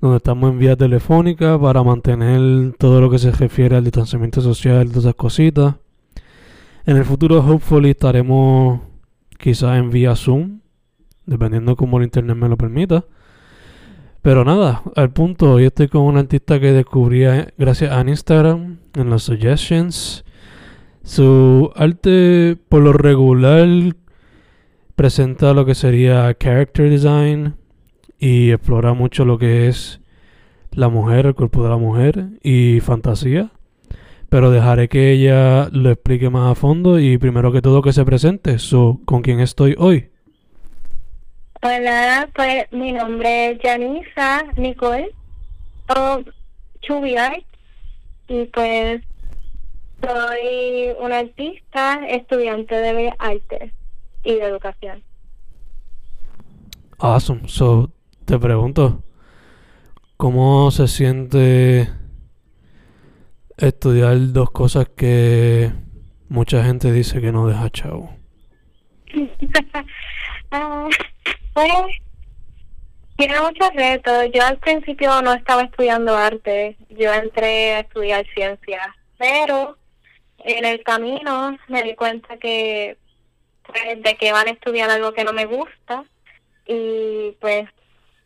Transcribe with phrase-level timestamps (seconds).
[0.00, 4.88] donde estamos en vía telefónica para mantener todo lo que se refiere al distanciamiento social,
[4.88, 5.74] todas esas cositas.
[6.86, 8.80] En el futuro, hopefully, estaremos
[9.38, 10.60] quizás en vía Zoom,
[11.26, 13.04] dependiendo cómo el internet me lo permita.
[14.22, 17.24] Pero nada, al punto, hoy estoy con un artista que descubrí
[17.56, 20.24] gracias a Instagram, en las suggestions.
[21.02, 23.66] Su arte, por lo regular,
[24.94, 27.54] presenta lo que sería character design
[28.18, 30.00] y explora mucho lo que es
[30.72, 33.50] la mujer, el cuerpo de la mujer y fantasía.
[34.28, 38.04] Pero dejaré que ella lo explique más a fondo y primero que todo que se
[38.04, 38.58] presente.
[38.58, 40.10] So, ¿Con quién estoy hoy?
[41.62, 45.10] Hola, pues mi nombre es Janisa Nicole
[45.96, 46.20] o
[46.82, 47.44] Chubiart
[48.28, 49.02] y pues
[50.00, 53.72] soy una artista, estudiante de Bellas Artes
[54.22, 55.02] y de Educación.
[56.98, 57.48] Awesome.
[57.48, 57.90] So,
[58.28, 59.02] te pregunto,
[60.18, 61.88] ¿cómo se siente
[63.56, 65.72] estudiar dos cosas que
[66.28, 68.14] mucha gente dice que no deja chavo?
[70.50, 70.88] Ah,
[71.52, 71.70] pues
[73.18, 74.30] tiene muchos retos.
[74.32, 78.88] Yo al principio no estaba estudiando arte, yo entré a estudiar ciencias,
[79.18, 79.76] pero
[80.38, 82.96] en el camino me di cuenta que
[83.62, 86.04] pues, de que van a estudiar algo que no me gusta
[86.66, 87.68] y pues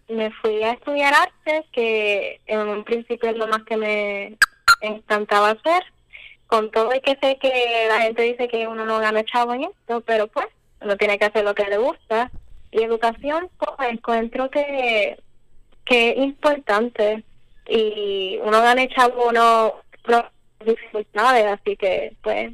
[0.09, 4.37] me fui a estudiar arte que en un principio es lo más que me
[4.81, 5.83] encantaba hacer
[6.47, 9.65] con todo y que sé que la gente dice que uno no gana chavo en
[9.65, 10.47] esto pero pues
[10.81, 12.31] uno tiene que hacer lo que le gusta
[12.71, 15.19] y educación pues encuentro que
[15.85, 17.25] que es importante
[17.69, 19.75] y uno gana chavo no,
[20.09, 20.25] no
[20.65, 22.53] dificultades, así que pues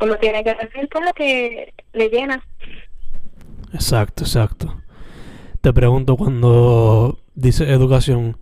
[0.00, 2.42] uno tiene que decir por lo que le llena.
[3.72, 4.74] Exacto, exacto.
[5.60, 8.38] Te pregunto, cuando dice educación,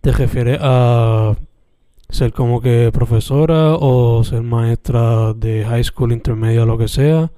[0.00, 1.34] ¿te refieres a
[2.08, 7.32] ser como que profesora o ser maestra de high school, intermedia, lo que sea?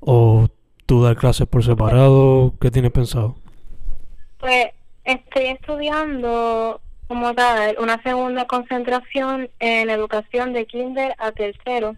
[0.00, 0.48] ¿O
[0.86, 2.54] tú dar clases por separado?
[2.58, 3.36] ¿Qué tienes pensado?
[4.38, 4.68] Pues
[5.04, 11.96] estoy estudiando como tal una segunda concentración en educación de kinder a tercero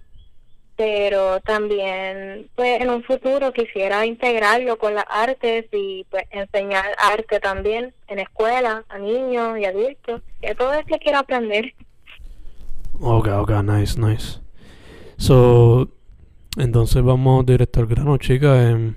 [0.81, 7.39] pero también pues en un futuro quisiera integrarlo con las artes y pues enseñar arte
[7.39, 11.75] también en escuela a niños y adultos que todo es que quiero aprender
[12.99, 14.41] ok ok nice nice
[15.19, 15.87] so
[16.57, 18.95] entonces vamos directo al grano chica eh,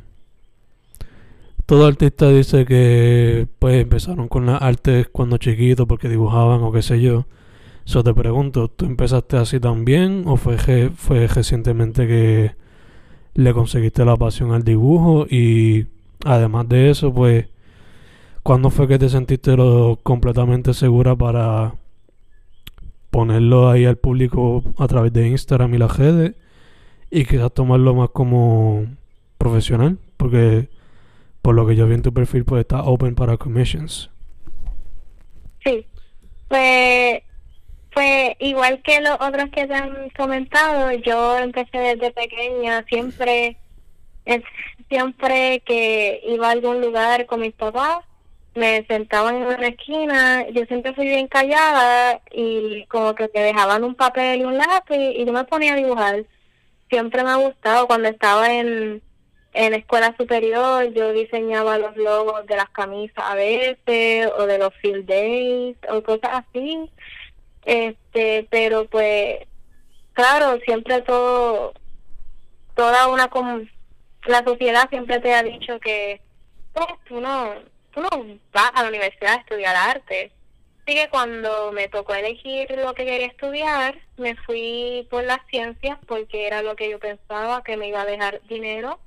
[1.65, 6.81] todo artista dice que pues empezaron con las artes cuando chiquitos porque dibujaban o qué
[6.81, 7.25] sé yo.
[7.85, 10.57] Eso te pregunto, ¿tú empezaste así también o fue,
[10.95, 12.55] fue recientemente que
[13.33, 15.25] le conseguiste la pasión al dibujo?
[15.29, 15.87] Y
[16.23, 17.47] además de eso, pues,
[18.41, 21.75] ¿cuándo fue que te sentiste lo completamente segura para
[23.09, 26.35] ponerlo ahí al público a través de Instagram y las redes
[27.11, 28.85] y quizás tomarlo más como
[29.37, 29.97] profesional?
[30.15, 30.69] Porque
[31.41, 34.09] por lo que yo vi en tu perfil, pues está open para commissions.
[35.63, 35.85] Sí,
[36.47, 37.21] pues,
[37.93, 43.57] pues igual que los otros que te han comentado, yo empecé desde pequeña, siempre,
[44.89, 48.03] siempre que iba a algún lugar con mis papás,
[48.55, 53.83] me sentaban en una esquina, yo siempre fui bien callada y como que te dejaban
[53.83, 56.25] un papel y un lápiz y yo me ponía a dibujar.
[56.89, 57.87] Siempre me ha gustado.
[57.87, 59.01] Cuando estaba en,
[59.53, 64.73] en escuela superior yo diseñaba los logos de las camisas a veces o de los
[64.75, 66.89] field days o cosas así.
[67.65, 69.39] Este, pero pues
[70.13, 71.73] claro, siempre todo
[72.75, 73.29] toda una
[74.25, 76.21] la sociedad siempre te ha dicho que
[76.73, 77.53] pues tú no
[77.93, 78.09] tú no
[78.51, 80.31] vas a la universidad a estudiar arte.
[80.81, 85.97] Así que cuando me tocó elegir lo que quería estudiar, me fui por las ciencias
[86.07, 88.99] porque era lo que yo pensaba que me iba a dejar dinero,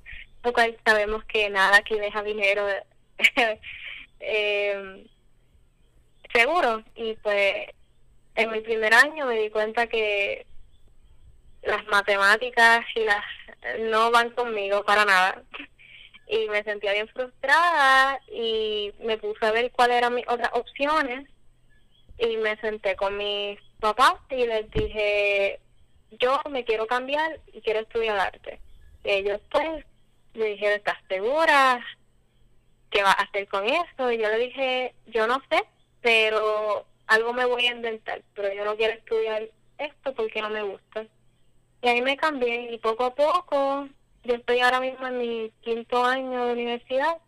[0.43, 2.67] lo cual sabemos que nada que deja dinero
[4.21, 5.07] eh,
[6.33, 6.83] seguro.
[6.95, 7.67] Y pues
[8.37, 10.47] en mi primer año me di cuenta que
[11.63, 13.25] las matemáticas y las
[13.91, 15.43] no van conmigo para nada
[16.29, 21.29] y me sentía bien frustrada y me puse a ver cuáles eran mis otras opciones
[22.19, 25.61] y me senté con mis papás y les dije,
[26.13, 28.61] yo me quiero cambiar y quiero estudiar arte.
[29.05, 29.85] Y ellos pues
[30.35, 31.85] me dijeron, ¿estás segura?
[32.91, 34.11] ¿Qué vas a hacer con eso?
[34.11, 35.63] Y yo le dije, yo no sé,
[36.01, 39.49] pero algo me voy a inventar, pero yo no quiero estudiar
[39.79, 41.07] esto porque no me gusta.
[41.83, 43.89] Y ahí me cambié y poco a poco
[44.27, 47.19] yo estoy ahora mismo en mi quinto año de universidad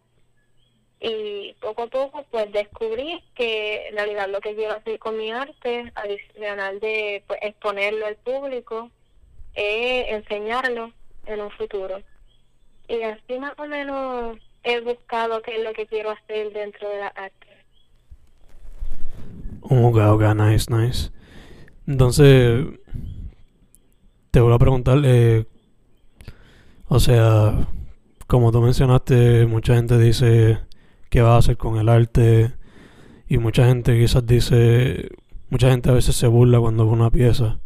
[1.01, 5.31] y poco a poco pues descubrí que en realidad lo que quiero hacer con mi
[5.31, 8.91] arte, adicional de pues, exponerlo al público,
[9.55, 10.93] es enseñarlo
[11.27, 12.03] en un futuro.
[12.89, 16.99] Y así más o menos he buscado qué es lo que quiero hacer dentro de
[16.99, 17.47] la arte.
[19.71, 21.11] Oh, ok, nice, nice.
[21.87, 22.67] Entonces,
[24.31, 25.47] te voy a preguntar, eh,
[26.89, 27.69] o sea,
[28.27, 30.61] como tú mencionaste, mucha gente dice
[31.11, 32.55] qué va a hacer con el arte
[33.29, 35.11] y mucha gente quizás dice,
[35.51, 37.61] mucha gente a veces se burla cuando ve una pieza.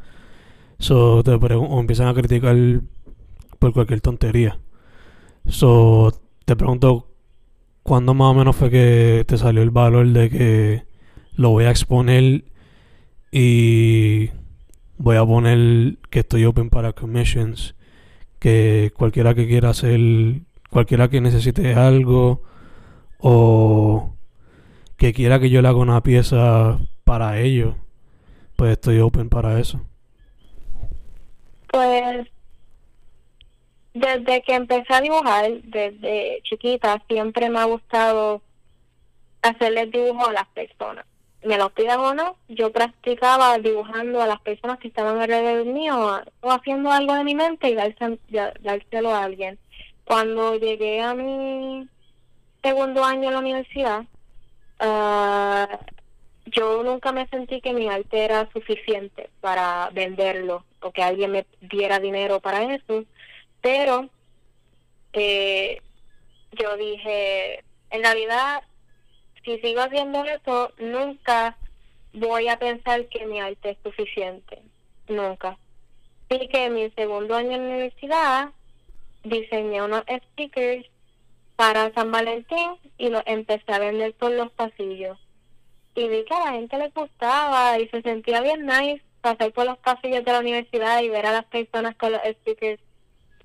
[0.78, 2.56] So, te o empiezan a criticar
[3.60, 4.58] por cualquier tontería.
[5.46, 6.12] So,
[6.44, 7.08] te pregunto,
[7.84, 10.91] ¿cuándo más o menos fue que te salió el valor de que
[11.34, 12.44] lo voy a exponer
[13.30, 14.30] y
[14.98, 17.74] voy a poner que estoy open para commissions?
[18.42, 20.00] que cualquiera que quiera hacer,
[20.68, 22.42] cualquiera que necesite algo
[23.18, 24.16] o
[24.96, 27.76] que quiera que yo le haga una pieza para ellos,
[28.56, 29.80] pues estoy open para eso.
[31.68, 32.26] Pues
[33.94, 38.42] desde que empecé a dibujar, desde chiquita, siempre me ha gustado
[39.40, 41.06] hacerle dibujo a las personas
[41.44, 46.22] me lo pidan o no, yo practicaba dibujando a las personas que estaban alrededor mío
[46.40, 49.58] o haciendo algo de mi mente y dárselo a alguien.
[50.04, 51.88] Cuando llegué a mi
[52.62, 54.04] segundo año en la universidad,
[54.80, 55.66] uh,
[56.46, 61.46] yo nunca me sentí que mi arte era suficiente para venderlo o que alguien me
[61.60, 63.04] diera dinero para eso,
[63.60, 64.08] pero
[65.12, 65.80] eh,
[66.52, 68.62] yo dije, en realidad
[69.44, 71.56] si sigo haciendo eso, nunca
[72.12, 74.62] voy a pensar que mi arte es suficiente.
[75.08, 75.58] Nunca.
[76.28, 78.50] Así que en mi segundo año en la universidad
[79.24, 80.86] diseñé unos stickers
[81.56, 85.18] para San Valentín y los empecé a vender por los pasillos.
[85.94, 89.66] Y vi que a la gente le gustaba y se sentía bien nice pasar por
[89.66, 92.80] los pasillos de la universidad y ver a las personas con los stickers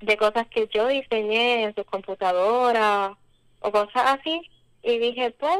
[0.01, 3.11] de cosas que yo diseñé en sus computadoras
[3.59, 4.41] o cosas así.
[4.81, 5.59] Y dije, pues,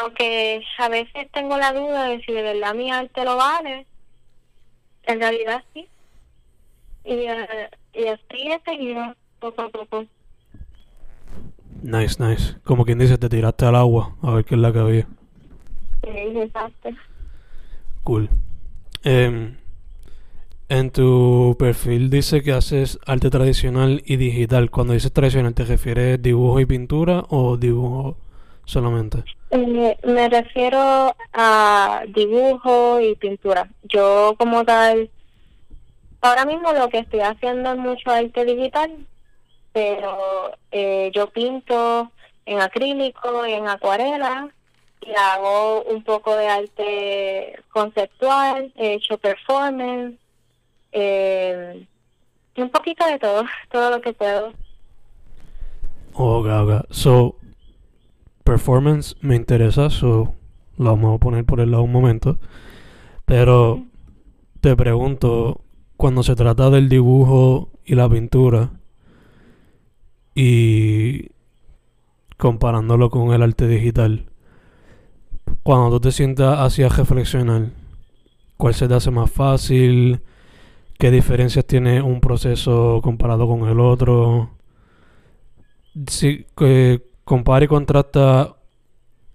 [0.00, 3.86] aunque a veces tengo la duda de si de verdad mi arte lo vale,
[5.04, 5.86] en realidad sí.
[7.04, 7.46] Y, uh,
[7.92, 10.06] y así he seguido poco a poco.
[11.82, 12.56] Nice, nice.
[12.64, 15.06] Como quien dice, te tiraste al agua a ver qué es la que había.
[16.02, 16.88] Sí, exacto.
[18.04, 18.30] Cool.
[19.02, 19.54] Eh,
[20.70, 24.70] en tu perfil dice que haces arte tradicional y digital.
[24.70, 28.16] Cuando dices tradicional, ¿te refieres dibujo y pintura o dibujo
[28.64, 29.24] solamente?
[29.50, 33.68] Eh, me refiero a dibujo y pintura.
[33.84, 35.10] Yo como tal,
[36.20, 38.90] ahora mismo lo que estoy haciendo es mucho arte digital,
[39.72, 42.10] pero eh, yo pinto
[42.46, 44.48] en acrílico y en acuarela
[45.00, 50.16] y hago un poco de arte conceptual, he hecho performance,
[50.92, 51.86] eh,
[52.56, 54.52] un poquito de todo, todo lo que puedo.
[56.14, 56.86] Ok, ok.
[56.90, 57.36] So,
[58.44, 60.34] performance me interesa, so
[60.76, 62.38] lo vamos a poner por el lado un momento.
[63.24, 63.84] Pero
[64.60, 65.62] te pregunto,
[65.96, 68.70] cuando se trata del dibujo y la pintura,
[70.34, 71.30] y
[72.36, 74.26] comparándolo con el arte digital,
[75.62, 77.70] cuando tú te sientas hacia reflexionar,
[78.56, 80.20] ¿cuál se te hace más fácil?
[80.98, 84.50] ¿Qué diferencias tiene un proceso comparado con el otro?
[86.06, 88.56] Si que compara y contrasta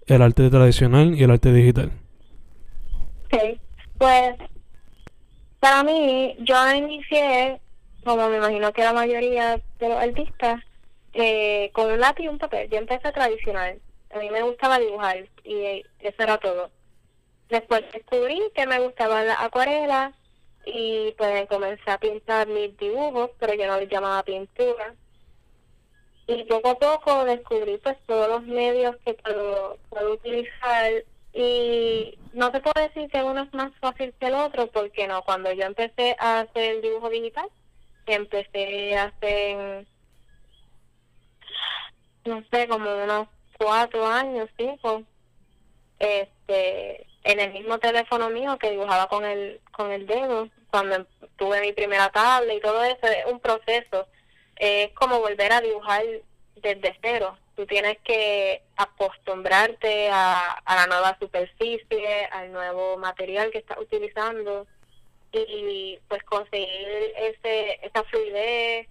[0.06, 1.92] el arte tradicional y el arte digital.
[3.26, 3.58] Ok,
[3.98, 4.36] pues
[5.60, 7.60] para mí, yo inicié,
[8.02, 10.62] como me imagino que la mayoría de los artistas,
[11.12, 12.68] eh, con un lápiz y un papel.
[12.70, 13.78] Yo empecé tradicional.
[14.14, 16.70] A mí me gustaba dibujar y eso era todo.
[17.50, 20.12] Después descubrí que me gustaba la acuarela
[20.64, 24.94] y pues comencé a pintar mis dibujos, pero yo no les llamaba pintura.
[26.30, 30.92] Y poco a poco descubrí pues todos los medios que puedo, puedo utilizar
[31.32, 35.22] y no te puedo decir que uno es más fácil que el otro, porque no,
[35.22, 37.48] cuando yo empecé a hacer el dibujo digital,
[38.06, 39.86] empecé hace,
[42.24, 45.02] no sé, como unos cuatro años, cinco,
[45.98, 51.06] este, en el mismo teléfono mío que dibujaba con el, con el dedo, cuando
[51.36, 54.06] tuve mi primera tabla y todo eso, es un proceso,
[54.60, 56.04] es como volver a dibujar
[56.56, 57.36] desde cero.
[57.56, 64.66] Tú tienes que acostumbrarte a, a la nueva superficie, al nuevo material que estás utilizando
[65.32, 68.88] y pues conseguir ese esa fluidez,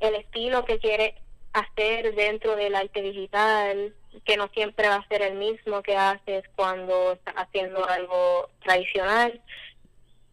[0.00, 1.14] el estilo que quieres
[1.52, 3.94] hacer dentro del arte digital,
[4.24, 9.42] que no siempre va a ser el mismo que haces cuando estás haciendo algo tradicional.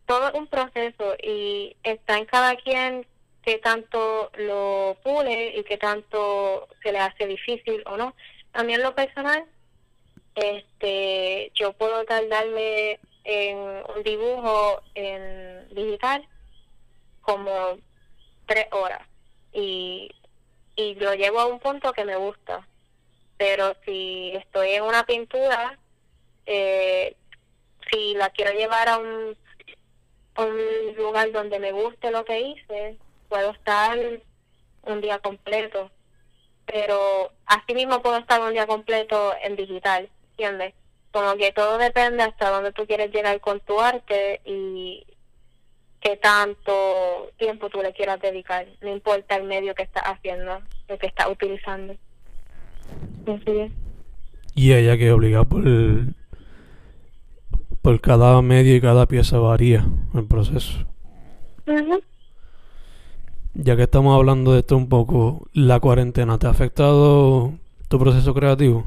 [0.05, 3.05] Todo es un proceso y está en cada quien
[3.47, 8.13] que tanto lo pule y que tanto se le hace difícil o no.
[8.51, 9.45] También lo personal,
[10.35, 16.27] este, yo puedo tardarme en un dibujo en digital
[17.21, 17.77] como
[18.47, 19.07] tres horas
[19.53, 20.11] y
[20.75, 22.67] y lo llevo a un punto que me gusta.
[23.37, 25.79] Pero si estoy en una pintura,
[26.45, 27.15] eh,
[27.89, 29.37] si la quiero llevar a un,
[30.37, 32.97] un lugar donde me guste lo que hice,
[33.29, 33.97] puedo estar
[34.83, 35.91] un día completo.
[36.65, 40.73] Pero así mismo puedo estar un día completo en digital, ¿entiendes?
[41.11, 45.05] Como que todo depende hasta dónde tú quieres llegar con tu arte y,
[45.99, 50.97] qué tanto tiempo tú le quieras dedicar, no importa el medio que estás haciendo, lo
[50.97, 51.95] que estás utilizando.
[54.55, 55.63] Y ella que obliga por,
[57.81, 60.85] por cada medio y cada pieza varía el proceso.
[63.59, 67.53] Ya que estamos hablando de esto un poco, ¿la cuarentena te ha afectado
[67.89, 68.85] tu proceso creativo?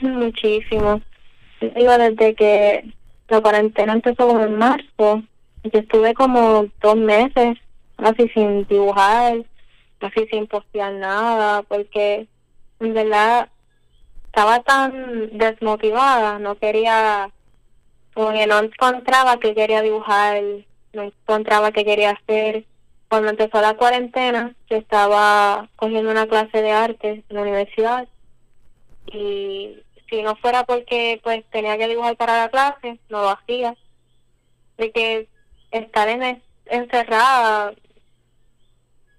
[0.00, 1.00] Muchísimo.
[1.60, 2.84] Digo, desde que
[3.28, 5.22] la cuarentena empezó en marzo,
[5.64, 7.58] yo estuve como dos meses
[7.96, 9.44] casi sin dibujar,
[9.98, 12.28] casi sin postear nada, porque
[12.78, 13.48] en verdad
[14.26, 17.28] estaba tan desmotivada, no quería,
[18.14, 20.40] porque no encontraba que quería dibujar,
[20.92, 22.64] no encontraba qué quería hacer.
[23.08, 28.06] Cuando empezó la cuarentena, yo estaba cogiendo una clase de arte en la universidad
[29.06, 29.78] y
[30.10, 33.76] si no fuera porque pues tenía que dibujar para la clase, no lo hacía.
[34.76, 35.28] De que
[35.70, 37.74] estar en encerrada,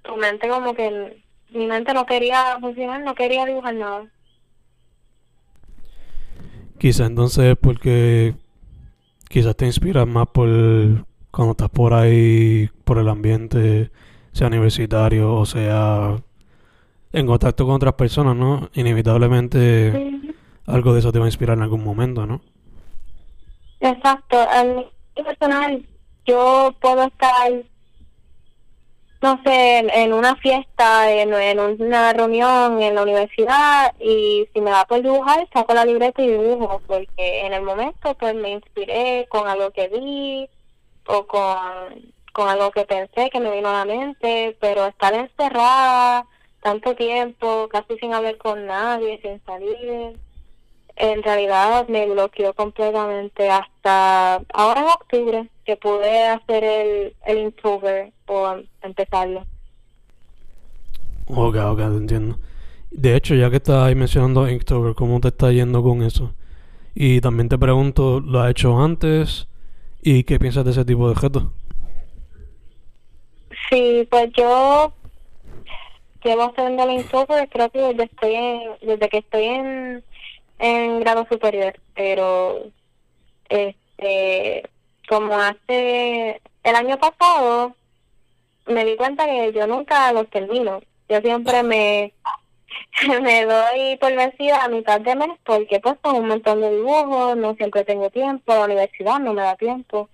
[0.04, 4.08] tu mente como que mi mente no quería funcionar, no quería dibujar nada.
[6.78, 8.36] Quizá entonces porque
[9.28, 10.48] quizás te inspiras más por
[11.32, 13.92] cuando estás por ahí, por el ambiente,
[14.32, 16.16] sea universitario o sea
[17.12, 18.70] en contacto con otras personas, ¿no?
[18.74, 20.20] Inevitablemente
[20.66, 22.42] algo de eso te va a inspirar en algún momento, ¿no?
[23.80, 24.38] Exacto.
[24.54, 24.86] En
[25.24, 25.86] personal,
[26.26, 27.52] yo puedo estar,
[29.22, 34.70] no sé, en, una fiesta, en, en, una reunión en la universidad y si me
[34.70, 39.28] da por dibujar, saco la libreta y dibujo, porque en el momento pues me inspiré
[39.30, 40.50] con algo que vi
[41.10, 46.26] o con, con algo que pensé que me vino a la mente, pero estar encerrada
[46.62, 50.20] tanto tiempo, casi sin hablar con nadie, sin salir,
[50.96, 58.12] en realidad me bloqueó completamente hasta ahora en octubre que pude hacer el, el improver
[58.28, 59.46] o empezarlo.
[61.28, 62.38] Ok, ok, te entiendo.
[62.92, 66.34] De hecho, ya que estás ahí mencionando Inktober, ¿cómo te está yendo con eso?
[66.94, 69.49] Y también te pregunto, ¿lo has hecho antes?
[70.02, 71.44] ¿Y qué piensas de ese tipo de objetos?
[73.70, 74.94] Sí, pues yo
[76.24, 78.36] llevo haciendo el Inktober creo que desde, estoy
[78.82, 80.04] desde que estoy en
[80.60, 82.64] en grado superior, pero
[83.48, 84.70] este
[85.08, 87.76] como hace el año pasado
[88.68, 90.82] me di cuenta que yo nunca los termino.
[91.08, 92.14] Yo siempre me
[93.22, 97.38] me doy por vencida a mitad de mes porque pues con un montón de dibujos,
[97.38, 100.10] no siempre tengo tiempo, la universidad no me da tiempo.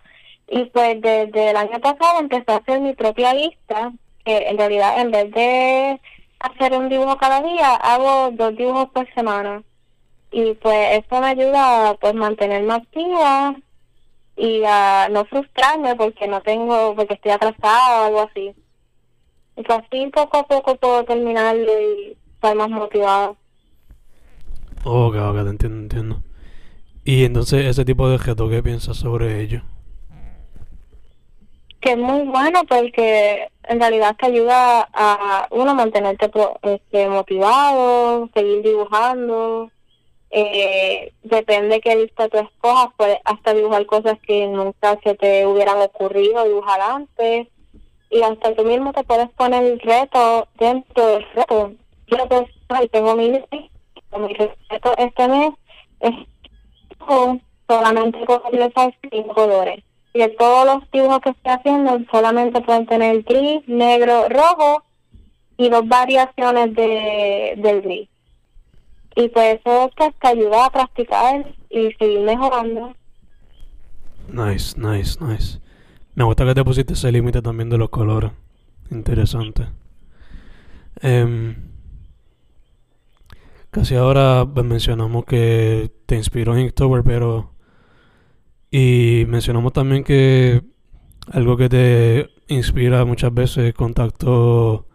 [0.48, 3.91] Y pues desde el año pasado empecé a hacer mi propia lista,
[4.24, 6.00] que en realidad en vez de
[6.39, 9.63] hacer un dibujo cada día, hago dos dibujos por semana.
[10.31, 13.55] Y pues eso me ayuda a pues mantenerme activa
[14.36, 18.53] y a no frustrarme porque no tengo, porque estoy atrasada o algo así.
[19.57, 23.35] Y pues así poco a poco puedo terminarlo y estar más motivada.
[24.83, 26.21] Ok, ok, te entiendo, entiendo.
[27.03, 29.61] Y entonces ese tipo de objeto, ¿qué piensas sobre ello?
[31.79, 36.31] Que es muy bueno porque en realidad te ayuda a uno mantenerte
[36.63, 39.71] este, motivado, seguir dibujando.
[40.31, 45.79] Eh, depende qué lista tú escojas, puedes hasta dibujar cosas que nunca se te hubieran
[45.81, 47.47] ocurrido dibujar antes.
[48.09, 51.73] Y hasta tú mismo te puedes poner el reto dentro del reto.
[52.07, 54.33] Yo pues, tengo mi, mi
[54.69, 55.53] reto este mes
[56.00, 56.13] es
[57.67, 59.83] solamente puedo utilizar cinco colores.
[60.13, 64.83] Y de todos los dibujos que estoy haciendo solamente pueden tener gris, negro, rojo
[65.57, 68.09] y dos variaciones de, del gris.
[69.17, 72.95] Y pues eso te ayuda a practicar y seguir mejorando.
[74.29, 75.59] Nice, nice, nice.
[76.15, 78.31] Me gusta que te pusiste ese límite también de los colores.
[78.91, 79.67] Interesante.
[81.01, 81.55] Eh,
[83.75, 87.51] casi ahora pues, mencionamos que te inspiró en Inktober, pero...
[88.72, 90.63] Y mencionamos también que
[91.32, 94.88] algo que te inspira muchas veces contacto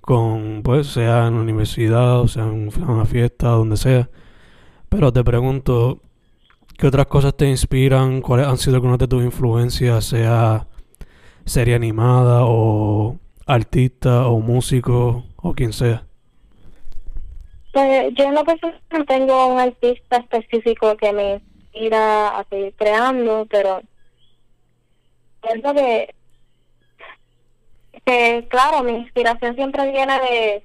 [0.00, 4.08] con, pues, sea en la universidad, o sea en una fiesta, donde sea.
[4.88, 6.00] Pero te pregunto,
[6.76, 8.20] ¿qué otras cosas te inspiran?
[8.20, 10.68] ¿Cuáles han sido algunas de tus influencias, sea
[11.44, 16.07] serie animada o artista o músico o quien sea?
[17.72, 22.74] Pues yo en lo personal no tengo un artista específico que me inspira a seguir
[22.76, 23.82] creando, pero
[25.40, 26.14] pienso que
[28.08, 30.64] que claro, mi inspiración siempre viene de...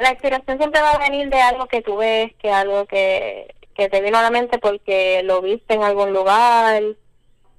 [0.00, 3.90] La inspiración siempre va a venir de algo que tú ves, que algo que, que
[3.90, 6.82] te vino a la mente porque lo viste en algún lugar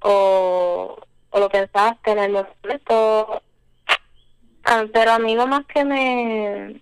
[0.01, 0.97] o,
[1.29, 3.43] o lo pensaste en el momento.
[4.63, 6.81] Ah, pero a mí lo más que me,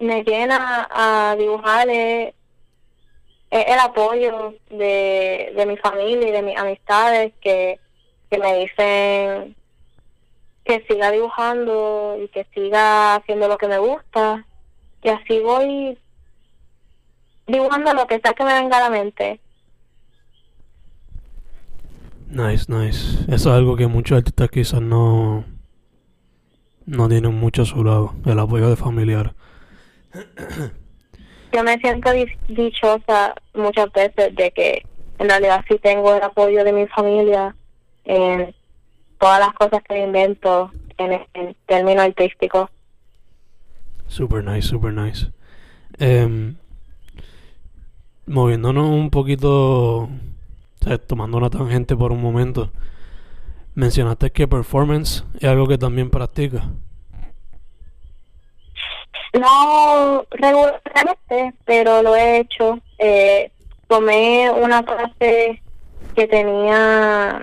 [0.00, 2.34] me llena a dibujar es,
[3.50, 7.78] el apoyo de, de mi familia y de mis amistades que,
[8.30, 9.54] que me dicen
[10.64, 14.46] que siga dibujando y que siga haciendo lo que me gusta.
[15.02, 15.98] Y así voy
[17.46, 19.40] dibujando lo que sea que me venga a la mente.
[22.28, 23.24] Nice, nice.
[23.24, 25.44] Eso es algo que muchos artistas quizás no,
[26.86, 29.34] no tienen mucho a su lado, el apoyo de familiar.
[31.52, 32.10] Yo me siento
[32.48, 34.82] dichosa muchas veces de que
[35.18, 37.54] en realidad sí tengo el apoyo de mi familia
[38.04, 38.54] en
[39.20, 42.70] todas las cosas que invento en, el término artístico.
[44.06, 45.30] Super nice, super nice.
[45.98, 46.54] Eh,
[48.26, 50.08] moviéndonos un poquito,
[51.06, 52.70] tomando una tangente por un momento,
[53.74, 56.64] mencionaste que performance es algo que también practicas.
[59.32, 62.78] No regularmente, pero lo he hecho.
[62.98, 63.50] Eh,
[63.88, 65.62] tomé una clase
[66.14, 67.42] que tenía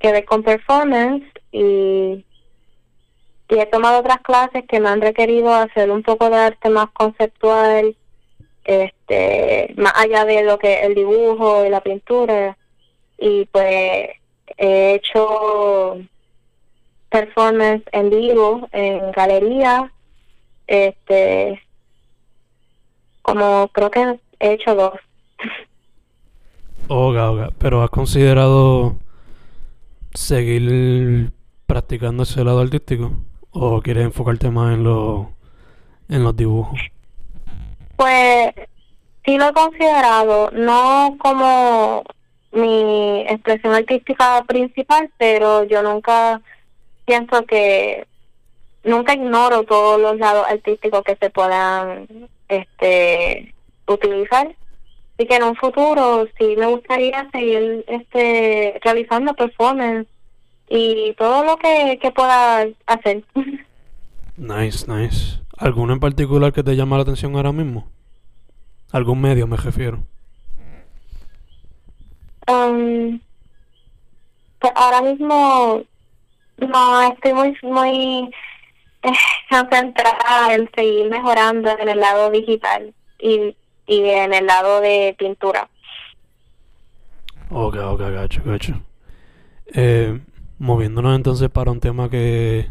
[0.00, 2.24] que ver con performance y,
[3.48, 6.90] y he tomado otras clases que me han requerido hacer un poco de arte más
[6.90, 7.96] conceptual,
[8.64, 12.56] este, más allá de lo que el dibujo y la pintura
[13.18, 14.10] y pues
[14.58, 15.98] he hecho
[17.08, 19.92] performance en vivo en galería
[20.66, 21.62] este
[23.22, 24.94] como creo que he hecho dos
[26.88, 28.96] Oga, oga, pero has considerado
[30.14, 31.32] seguir
[31.66, 33.12] practicando ese lado artístico?
[33.50, 35.32] ¿O quieres enfocarte más en, lo,
[36.08, 36.78] en los dibujos?
[37.96, 38.54] Pues
[39.24, 42.04] sí lo he considerado, no como
[42.52, 46.40] mi expresión artística principal, pero yo nunca
[47.04, 48.06] pienso que
[48.86, 52.08] nunca ignoro todos los lados artísticos que se puedan
[52.48, 53.54] este
[53.86, 54.54] utilizar
[55.16, 60.06] Así que en un futuro sí me gustaría seguir este realizando performance
[60.68, 63.24] y todo lo que, que pueda hacer.
[64.38, 65.40] Nice, nice.
[65.56, 67.88] ¿Alguno en particular que te llama la atención ahora mismo?
[68.92, 70.04] ¿Algún medio me refiero?
[72.46, 73.18] Um,
[74.58, 75.82] pues ahora mismo
[76.58, 78.30] no estoy muy muy
[79.50, 85.68] concentrada en seguir mejorando en el lado digital y, y en el lado de pintura.
[87.50, 88.80] Ok, ok, gacho, gacho.
[89.66, 90.20] Eh,
[90.58, 92.68] moviéndonos entonces para un tema que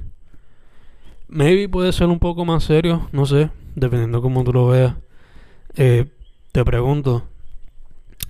[1.28, 4.96] maybe puede ser un poco más serio, no sé, dependiendo cómo tú lo veas.
[5.76, 6.06] Eh,
[6.52, 7.24] te pregunto,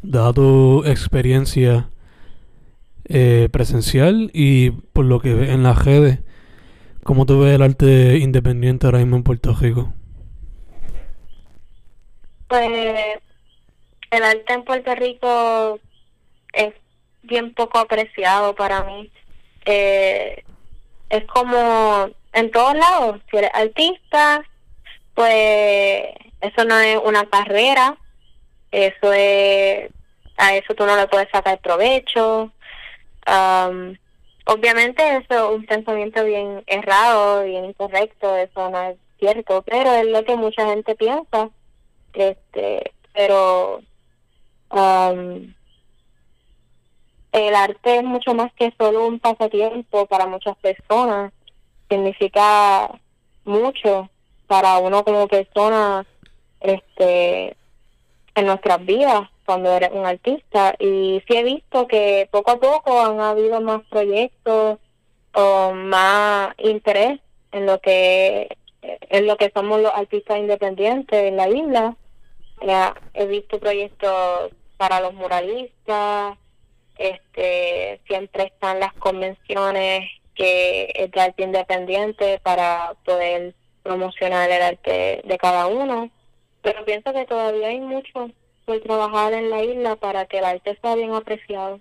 [0.02, 1.90] dada tu experiencia
[3.06, 6.20] eh, presencial y por lo que ves en las redes,
[7.06, 9.94] ¿cómo tú ves el arte independiente ahora mismo en Puerto Rico?
[12.48, 13.20] Pues
[14.10, 15.80] el arte en Puerto Rico
[16.52, 16.74] es
[17.22, 19.12] bien poco apreciado para mí.
[19.66, 20.44] Eh,
[21.10, 24.44] es como en todos lados, si eres artista,
[25.14, 26.06] pues
[26.42, 27.98] eso no es una carrera,
[28.72, 29.92] eso es,
[30.38, 32.52] a eso tú no le puedes sacar provecho.
[34.46, 40.06] Obviamente eso es un pensamiento bien errado, bien incorrecto, eso no es cierto, pero es
[40.08, 41.50] lo que mucha gente piensa.
[42.14, 43.82] Este, pero
[47.32, 51.34] el arte es mucho más que solo un pasatiempo para muchas personas,
[51.90, 52.90] significa
[53.44, 54.10] mucho
[54.48, 56.06] para uno como persona
[56.62, 57.56] este
[58.36, 60.76] en nuestras vidas cuando eres un artista.
[60.80, 64.80] Y sí he visto que poco a poco han habido más proyectos
[65.34, 67.20] o más interés
[67.52, 71.96] en lo que en lo que somos los artistas independientes en la isla.
[73.14, 76.38] He visto proyectos para los muralistas
[76.98, 83.54] este siempre están las convenciones que es de arte independiente para poder
[83.84, 86.10] promocionar el arte de cada uno.
[86.62, 88.30] Pero pienso que todavía hay mucho
[88.66, 91.80] por trabajar en la isla para que el arte sea bien apreciado.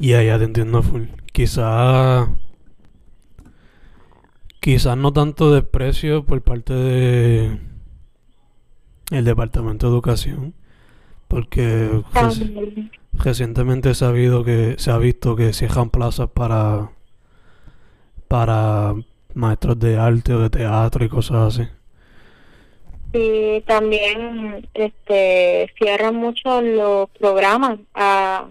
[0.00, 1.04] Ya ya te entiendo full.
[1.32, 2.28] Quizá
[4.60, 7.58] quizás no tanto desprecio por parte de
[9.10, 10.54] el departamento de educación
[11.28, 12.02] porque
[13.14, 16.92] recientemente he sabido que se ha visto que cierran plazas para
[18.28, 18.94] para
[19.34, 21.68] maestros de arte o de teatro y cosas así.
[23.12, 28.46] Y también este cierran mucho los programas, a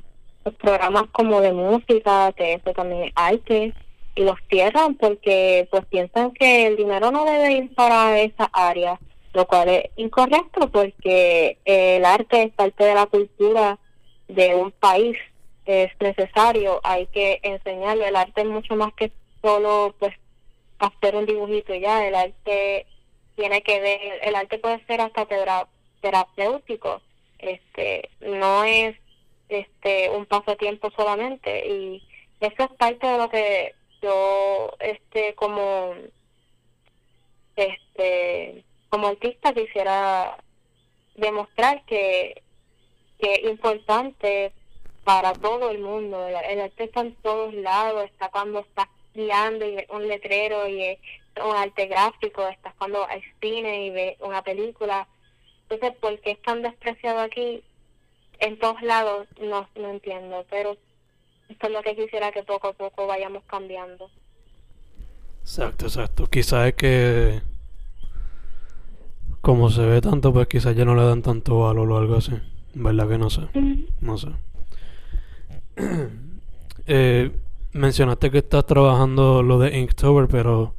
[0.45, 3.73] los programas como de música, que eso también arte,
[4.15, 8.99] y los cierran porque pues piensan que el dinero no debe ir para esa área
[9.33, 13.79] lo cual es incorrecto porque el arte es parte de la cultura
[14.27, 15.17] de un país,
[15.65, 20.13] es necesario, hay que enseñarlo, el arte es mucho más que solo pues
[20.79, 22.87] hacer un dibujito ya, el arte
[23.35, 25.27] tiene que ver, el arte puede ser hasta
[26.01, 27.01] terapéutico,
[27.39, 28.95] este, no es
[29.49, 32.03] este un pasatiempo solamente y
[32.39, 35.93] eso es parte de lo que yo este como
[37.55, 40.37] este como artista quisiera
[41.15, 42.43] demostrar que,
[43.19, 44.53] que es importante
[45.03, 46.27] para todo el mundo.
[46.27, 50.97] El, arte está en todos lados, está cuando estás guiando y ves un letrero y
[51.43, 55.07] un arte gráfico, estás cuando hay cine y ves una película.
[55.69, 57.63] Entonces, ¿por qué es tan despreciado aquí?
[58.39, 60.75] En todos lados no, no entiendo, pero
[61.49, 64.09] esto es lo que quisiera que poco a poco vayamos cambiando.
[65.41, 66.27] Exacto, exacto.
[66.27, 67.41] Quizás es que
[69.41, 72.33] como se ve tanto, pues quizás ya no le dan tanto valor o algo así.
[72.73, 73.41] ¿Verdad que no sé?
[73.99, 74.27] No sé.
[76.85, 77.31] eh,
[77.73, 80.75] mencionaste que estás trabajando lo de Inktober, pero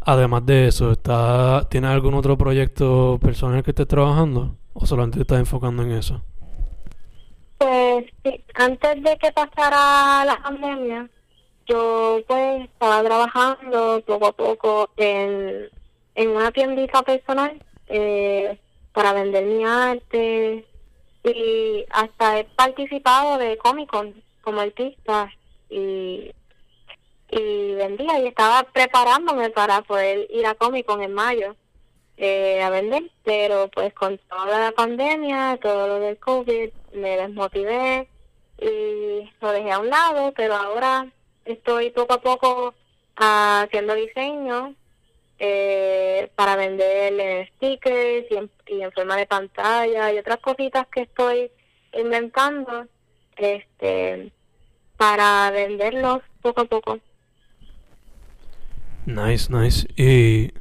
[0.00, 4.56] además de eso, ¿está, ¿tienes algún otro proyecto personal que estés trabajando?
[4.74, 6.22] ¿O solamente te estás enfocando en eso?
[7.58, 11.08] Pues sí, antes de que pasara la pandemia,
[11.66, 15.68] yo pues estaba trabajando poco a poco en,
[16.14, 18.58] en una tiendita personal eh,
[18.92, 20.64] para vender mi arte
[21.24, 25.30] y hasta he participado de Comic Con como artista
[25.72, 26.32] y,
[27.30, 31.56] y vendía y estaba preparándome para poder ir a Comic Con en mayo
[32.16, 38.08] eh, a vender, pero pues con toda la pandemia, todo lo del COVID, me desmotivé
[38.60, 41.10] y lo dejé a un lado, pero ahora
[41.44, 42.74] estoy poco a poco
[43.16, 44.74] haciendo diseño
[45.38, 51.50] eh, para vender en stickers y en, forma de pantalla y otras cositas que estoy
[51.94, 52.86] inventando
[53.36, 54.30] este
[55.02, 57.00] para venderlos poco a poco.
[59.04, 59.88] Nice, nice.
[59.96, 60.52] Y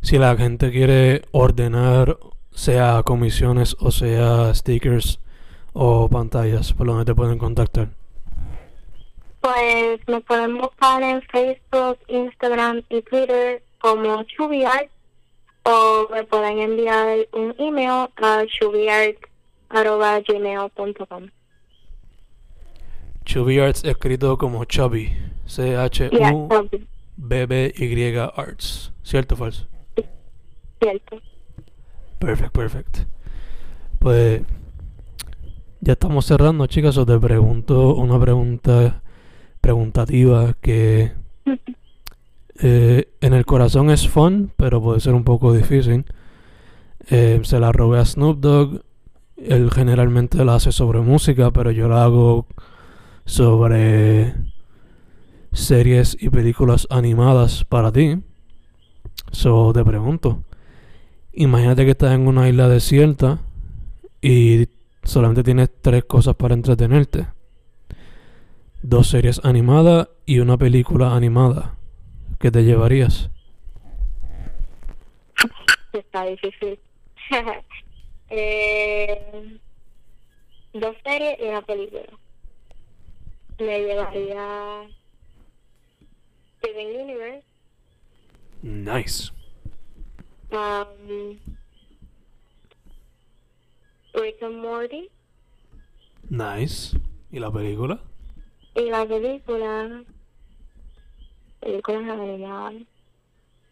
[0.00, 2.16] si la gente quiere ordenar,
[2.50, 5.20] sea comisiones o sea stickers
[5.74, 7.88] o pantallas, por donde te pueden contactar.
[9.42, 14.88] Pues me pueden buscar en Facebook, Instagram y Twitter como Chubiart
[15.64, 21.28] o me pueden enviar un email a chubiart.gmail.com.
[23.28, 25.12] Chubby Arts escrito como Chubby.
[25.44, 26.56] C-H-U-B-B-Y
[28.16, 28.94] Arts.
[29.02, 29.66] ¿Cierto o falso?
[30.80, 31.20] Cierto.
[32.18, 33.00] Perfect, perfect.
[33.98, 34.40] Pues
[35.82, 36.96] ya estamos cerrando, chicas.
[36.96, 39.02] Os te pregunto una pregunta
[39.60, 41.12] preguntativa que
[42.62, 46.06] eh, en el corazón es fun, pero puede ser un poco difícil.
[47.10, 48.80] Eh, se la robé a Snoop Dogg.
[49.36, 52.46] Él generalmente la hace sobre música, pero yo la hago
[53.28, 54.34] sobre
[55.52, 58.22] series y películas animadas para ti.
[59.32, 60.42] So te pregunto,
[61.32, 63.40] imagínate que estás en una isla desierta
[64.22, 64.68] y
[65.04, 67.26] solamente tienes tres cosas para entretenerte.
[68.80, 71.76] Dos series animadas y una película animada.
[72.40, 73.30] ¿Qué te llevarías?
[75.92, 76.78] Está difícil.
[78.30, 79.58] eh,
[80.72, 82.04] dos series y una película
[83.58, 84.88] me llevaría
[86.58, 87.46] Steven Universe.
[88.62, 89.30] Nice.
[90.50, 91.38] Um,
[94.14, 95.10] Rick and Morty.
[96.30, 96.96] Nice.
[97.30, 98.00] ¿Y la película?
[98.74, 100.04] Y la película.
[101.60, 102.74] Películas animadas.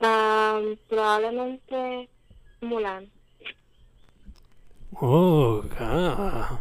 [0.01, 2.09] Um, probablemente
[2.61, 3.11] Mulan.
[5.01, 6.59] Oh, God.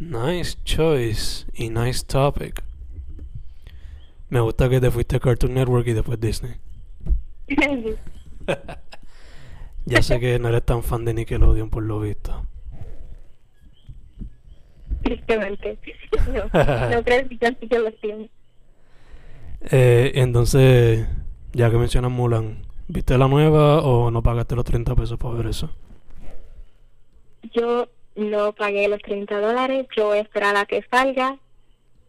[0.00, 2.64] Nice choice y nice topic.
[4.30, 6.54] Me gusta que te fuiste a Cartoon Network y después Disney.
[9.84, 12.46] ya sé que no eres tan fan de Nickelodeon por lo visto.
[15.02, 15.78] Tristemente.
[16.30, 16.44] No,
[16.90, 18.30] no creo que lo tiene.
[19.70, 21.06] Eh, entonces,
[21.52, 25.46] ya que mencionas Mulan, ¿viste la nueva o no pagaste los 30 pesos para ver
[25.46, 25.70] eso?
[27.52, 31.38] Yo no pagué los 30 dólares, yo voy a esperar a que salga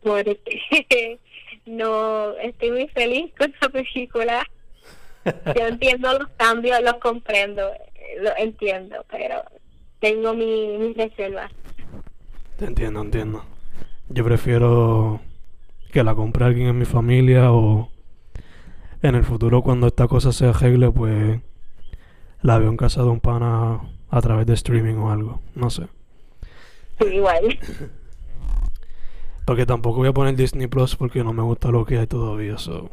[0.03, 0.39] porque
[1.65, 4.45] no estoy muy feliz con esa película.
[5.55, 7.69] Yo entiendo los cambios, los comprendo,
[8.21, 9.43] lo entiendo, pero
[9.99, 11.51] tengo mi, mis reservas.
[12.57, 13.45] Te entiendo, entiendo.
[14.09, 15.21] Yo prefiero
[15.91, 17.91] que la compre alguien en mi familia o
[19.03, 21.39] en el futuro cuando esta cosa se arregle, pues
[22.41, 23.81] la veo en casa de un pana
[24.11, 25.87] a través de streaming o algo, no sé.
[27.11, 27.57] igual.
[29.45, 32.57] Porque tampoco voy a poner Disney Plus porque no me gusta lo que hay todavía,
[32.57, 32.91] so.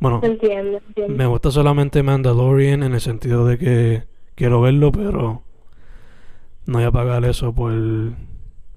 [0.00, 4.02] Bueno, entiendo, me gusta solamente Mandalorian en el sentido de que
[4.34, 5.42] quiero verlo, pero
[6.66, 7.72] no voy a pagar eso por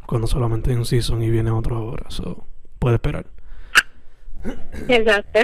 [0.06, 2.46] cuando solamente hay un season y viene otra hora, so
[2.80, 3.26] puede esperar.
[4.88, 5.40] Exacto.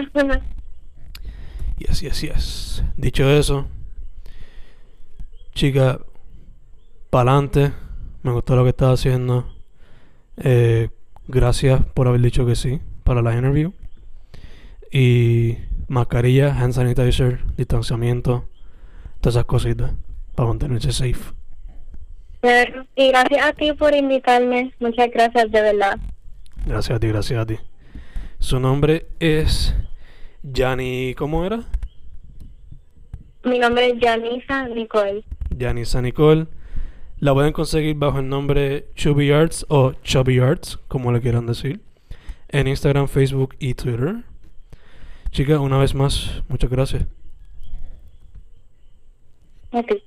[1.78, 2.84] Y así, así es.
[2.96, 3.68] Dicho eso,
[5.56, 6.00] chica,
[7.10, 7.72] pa'lante.
[8.22, 9.48] Me gustó lo que estás haciendo.
[10.38, 10.90] Eh,
[11.28, 13.74] gracias por haber dicho que sí para la interview.
[14.92, 18.48] Y mascarilla, hand sanitizer, distanciamiento,
[19.22, 19.94] todas esas cositas
[20.36, 21.34] para mantenerse safe.
[22.96, 24.74] Y gracias a ti por invitarme.
[24.80, 25.98] Muchas gracias, de verdad.
[26.66, 27.58] Gracias a ti, gracias a ti.
[28.40, 29.74] Su nombre es
[30.44, 31.64] Yanni, ¿cómo era?
[33.44, 35.24] Mi nombre es Yanisa Nicole.
[35.58, 36.48] Yanisa Nicole.
[37.20, 41.82] La pueden conseguir bajo el nombre Chubby Arts o Chubby Arts, como le quieran decir,
[42.50, 44.24] en Instagram, Facebook y Twitter.
[45.32, 47.06] Chica, una vez más, muchas gracias.
[49.72, 50.04] Okay.